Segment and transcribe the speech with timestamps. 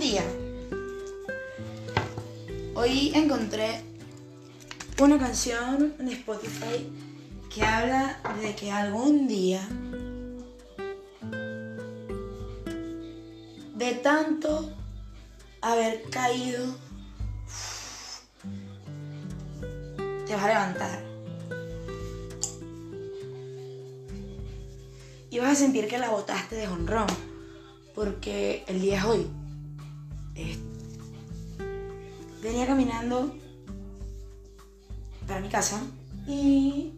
[0.00, 0.24] día.
[2.74, 3.82] Hoy encontré
[4.98, 6.90] una canción en Spotify
[7.54, 9.60] que habla de que algún día,
[13.74, 14.74] de tanto
[15.60, 16.74] haber caído,
[20.26, 21.04] te vas a levantar.
[25.28, 27.06] Y vas a sentir que la botaste de honrón,
[27.94, 29.39] porque el día es hoy.
[32.42, 33.34] Venía caminando
[35.26, 35.82] para mi casa
[36.26, 36.92] y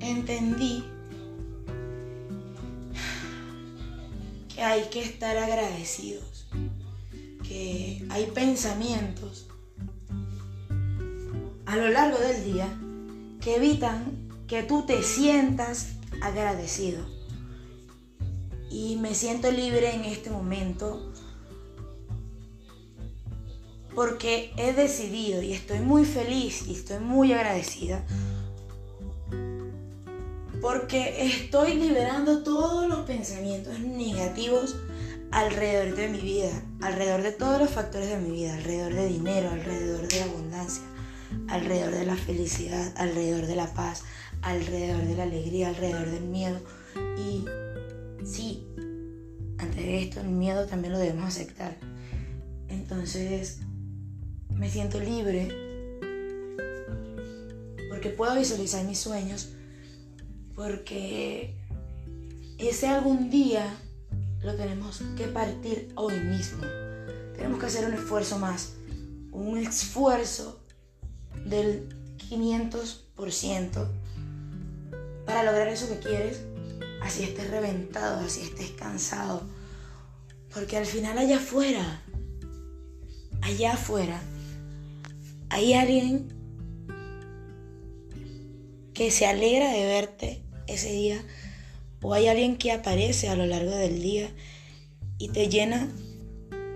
[0.00, 0.84] entendí
[4.54, 6.48] que hay que estar agradecidos,
[7.46, 9.46] que hay pensamientos
[11.66, 12.68] a lo largo del día
[13.40, 17.19] que evitan que tú te sientas agradecido.
[18.70, 21.12] Y me siento libre en este momento
[23.94, 28.06] porque he decidido y estoy muy feliz y estoy muy agradecida
[30.60, 34.76] porque estoy liberando todos los pensamientos negativos
[35.30, 36.50] alrededor de mi vida,
[36.82, 40.82] alrededor de todos los factores de mi vida, alrededor de dinero, alrededor de abundancia,
[41.48, 44.02] alrededor de la felicidad, alrededor de la paz,
[44.42, 46.60] alrededor de la alegría, alrededor del miedo.
[47.16, 47.44] Y
[48.24, 48.66] sí,
[49.58, 51.76] ante esto el miedo también lo debemos aceptar.
[52.68, 53.60] Entonces,
[54.54, 55.48] me siento libre
[57.88, 59.50] porque puedo visualizar mis sueños,
[60.54, 61.54] porque
[62.58, 63.76] ese algún día
[64.42, 66.62] lo tenemos que partir hoy mismo.
[67.36, 68.72] Tenemos que hacer un esfuerzo más,
[69.32, 70.60] un esfuerzo
[71.44, 71.88] del
[72.30, 73.88] 500%
[75.26, 76.42] para lograr eso que quieres,
[77.02, 79.42] así estés reventado, así estés cansado.
[80.52, 82.02] Porque al final allá afuera,
[83.42, 84.20] allá afuera,
[85.48, 86.28] hay alguien
[88.94, 91.24] que se alegra de verte ese día
[92.02, 94.30] o hay alguien que aparece a lo largo del día
[95.18, 95.88] y te llena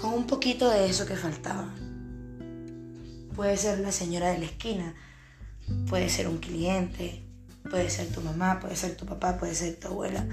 [0.00, 1.74] con un poquito de eso que faltaba.
[3.34, 4.94] Puede ser la señora de la esquina,
[5.88, 7.27] puede ser un cliente,
[7.70, 10.26] puede ser tu mamá, puede ser tu papá, puede ser tu abuela,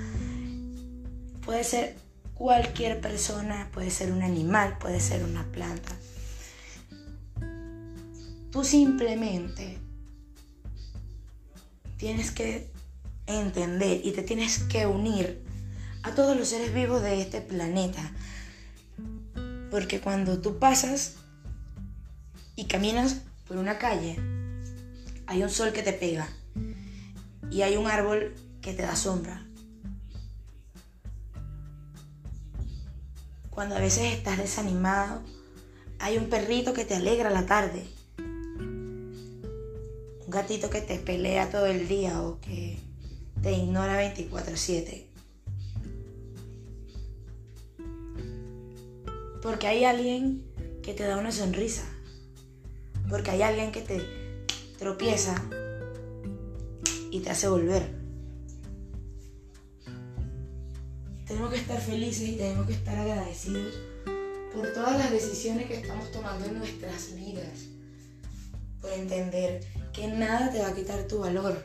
[1.43, 1.97] puede ser
[2.33, 5.91] cualquier persona, puede ser un animal, puede ser una planta.
[8.51, 9.77] Tú simplemente
[11.97, 12.71] tienes que
[13.27, 15.43] entender y te tienes que unir
[16.03, 18.11] a todos los seres vivos de este planeta.
[19.71, 21.15] Porque cuando tú pasas
[22.55, 24.17] y caminas por una calle,
[25.27, 26.29] hay un sol que te pega
[27.55, 29.41] y hay un árbol que te da sombra.
[33.49, 35.21] Cuando a veces estás desanimado,
[35.99, 37.87] hay un perrito que te alegra la tarde
[40.25, 42.77] un gatito que te pelea todo el día o que
[43.41, 45.07] te ignora 24/7.
[49.41, 50.43] Porque hay alguien
[50.83, 51.85] que te da una sonrisa.
[53.09, 54.01] Porque hay alguien que te
[54.77, 55.41] tropieza
[57.15, 57.83] y te hace volver.
[61.25, 63.73] Tenemos que estar felices y tenemos que estar agradecidos
[64.53, 67.67] por todas las decisiones que estamos tomando en nuestras vidas.
[68.81, 71.63] Por entender que nada te va a quitar tu valor,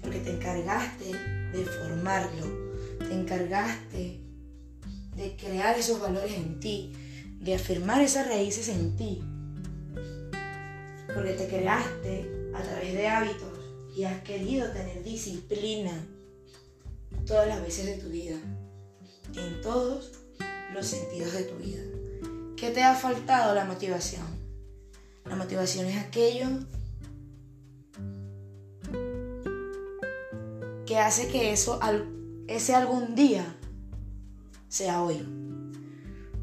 [0.00, 1.06] porque te encargaste
[1.52, 2.46] de formarlo,
[3.00, 4.20] te encargaste
[5.16, 6.92] de crear esos valores en ti,
[7.40, 9.22] de afirmar esas raíces en ti,
[11.12, 13.63] porque te creaste a través de hábitos
[13.96, 15.92] y has querido tener disciplina
[17.26, 18.36] todas las veces de tu vida,
[19.34, 20.12] en todos
[20.74, 21.82] los sentidos de tu vida.
[22.56, 24.26] ¿Qué te ha faltado la motivación?
[25.24, 26.46] La motivación es aquello
[30.86, 31.80] que hace que eso,
[32.46, 33.56] ese algún día
[34.68, 35.24] sea hoy.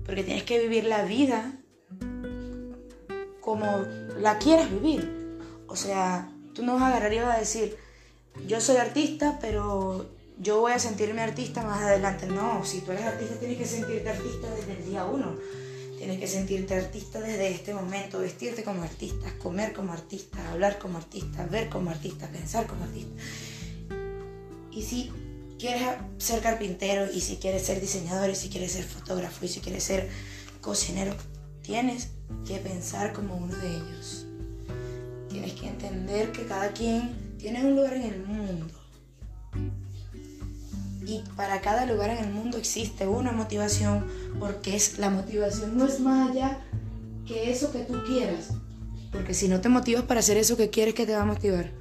[0.05, 1.59] Porque tienes que vivir la vida
[3.39, 3.85] como
[4.19, 5.37] la quieres vivir.
[5.67, 7.77] O sea, tú no vas a agarrar y vas a decir,
[8.47, 10.09] yo soy artista, pero
[10.39, 12.27] yo voy a sentirme artista más adelante.
[12.27, 15.35] No, si tú eres artista tienes que sentirte artista desde el día uno.
[15.97, 20.97] Tienes que sentirte artista desde este momento, vestirte como artista, comer como artista, hablar como
[20.97, 23.21] artista, ver como artista, pensar como artista.
[24.71, 25.11] Y si
[25.59, 25.83] quieres
[26.17, 29.83] ser carpintero, y si quieres ser diseñador, y si quieres ser fotógrafo, y si quieres
[29.83, 30.09] ser
[30.59, 31.13] cocinero,
[31.61, 32.07] tienes
[32.47, 34.20] que pensar como uno de ellos.
[35.41, 38.67] Tienes que entender que cada quien tiene un lugar en el mundo.
[41.03, 44.05] Y para cada lugar en el mundo existe una motivación
[44.39, 46.59] porque es la motivación no es más allá
[47.25, 48.49] que eso que tú quieras.
[49.11, 51.71] Porque si no te motivas para hacer eso que quieres, ¿qué te va a motivar?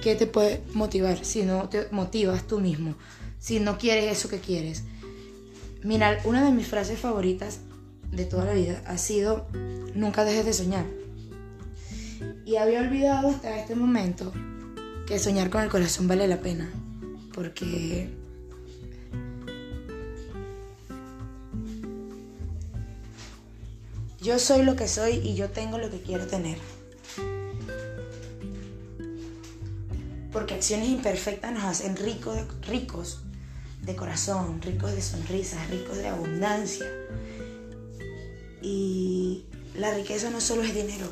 [0.00, 2.94] ¿Qué te puede motivar si no te motivas tú mismo?
[3.40, 4.84] Si no quieres eso que quieres.
[5.82, 7.58] Mira, una de mis frases favoritas
[8.12, 9.48] de toda la vida ha sido
[9.96, 11.01] nunca dejes de soñar.
[12.44, 14.32] Y había olvidado hasta este momento
[15.06, 16.70] que soñar con el corazón vale la pena.
[17.32, 18.08] Porque
[24.20, 26.58] yo soy lo que soy y yo tengo lo que quiero tener.
[30.32, 33.20] Porque acciones imperfectas nos hacen ricos, ricos
[33.82, 36.86] de corazón, ricos de sonrisas, ricos de abundancia.
[38.60, 39.44] Y
[39.76, 41.06] la riqueza no solo es dinero.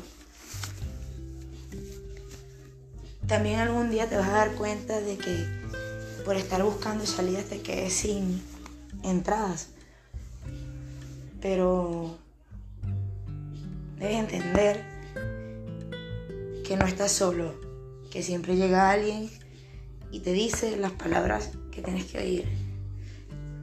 [3.31, 5.45] También algún día te vas a dar cuenta de que
[6.25, 8.41] por estar buscando salidas te quedes sin
[9.03, 9.69] entradas.
[11.39, 12.17] Pero
[13.97, 14.83] debes entender
[16.67, 17.55] que no estás solo,
[18.11, 19.29] que siempre llega alguien
[20.11, 22.49] y te dice las palabras que tienes que oír,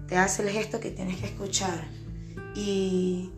[0.08, 1.86] te hace el gesto que tienes que escuchar
[2.54, 3.28] y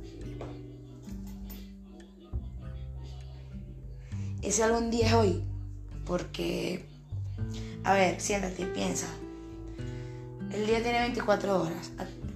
[4.42, 5.49] ese algún día es hoy,
[6.10, 6.84] porque,
[7.84, 9.06] a ver, siéntate y piensa,
[10.52, 11.92] el día tiene 24 horas,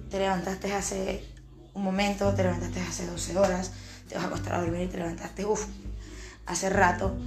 [0.09, 1.25] te levantaste hace
[1.73, 3.73] un momento, te levantaste hace 12 horas,
[4.07, 5.65] te vas a acostar a dormir y te levantaste, uff,
[6.45, 7.17] hace rato,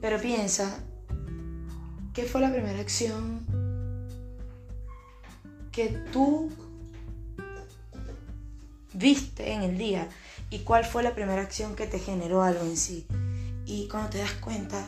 [0.00, 0.76] pero piensa,
[2.14, 3.46] ¿qué fue la primera acción
[5.70, 6.50] que tú
[8.92, 10.08] viste en el día
[10.50, 13.06] y cuál fue la primera acción que te generó algo en sí.
[13.66, 14.84] Y cuando te das cuenta,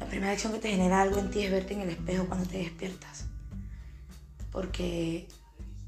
[0.00, 2.48] la primera acción que te genera algo en ti es verte en el espejo cuando
[2.48, 3.26] te despiertas.
[4.50, 5.28] Porque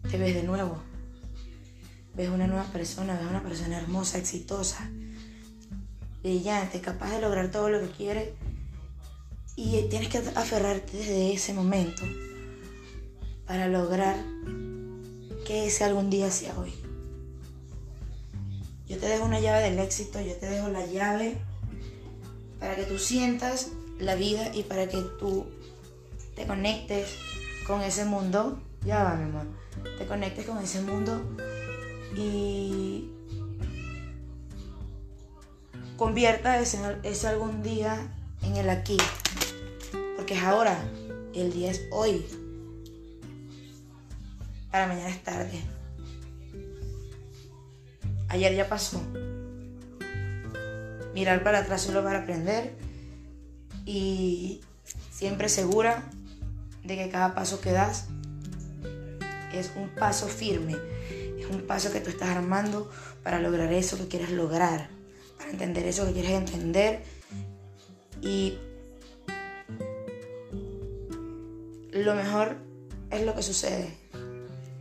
[0.08, 0.78] te ves de nuevo.
[2.14, 4.90] Ves una nueva persona, ves una persona hermosa, exitosa,
[6.22, 8.34] brillante, capaz de lograr todo lo que quiere.
[9.56, 12.02] Y tienes que aferrarte desde ese momento
[13.46, 14.16] para lograr
[15.46, 16.72] que ese algún día sea hoy.
[18.86, 21.38] Yo te dejo una llave del éxito, yo te dejo la llave
[22.60, 23.70] para que tú sientas
[24.02, 25.46] la vida y para que tú
[26.34, 27.16] te conectes
[27.66, 28.60] con ese mundo.
[28.84, 29.46] Ya va, mi amor.
[29.98, 31.22] Te conectes con ese mundo
[32.16, 33.10] y
[35.96, 38.12] convierta ese, ese algún día
[38.42, 38.96] en el aquí.
[40.16, 40.78] Porque es ahora,
[41.34, 42.24] el día es hoy
[44.72, 45.60] para mañana es tarde.
[48.28, 49.02] Ayer ya pasó.
[51.12, 52.74] Mirar para atrás solo para aprender
[53.84, 54.60] y
[55.10, 56.10] siempre segura
[56.84, 58.06] de que cada paso que das
[59.52, 60.76] es un paso firme,
[61.38, 62.90] es un paso que tú estás armando
[63.22, 64.88] para lograr eso que quieres lograr,
[65.38, 67.02] para entender eso que quieres entender
[68.20, 68.58] y
[71.92, 72.56] lo mejor
[73.10, 73.90] es lo que sucede.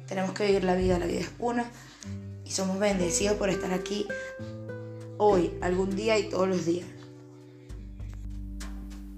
[0.07, 1.69] Tenemos que vivir la vida, la vida es una
[2.45, 4.07] y somos bendecidos por estar aquí
[5.17, 6.87] hoy, algún día y todos los días.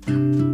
[0.06, 0.53] Thank you.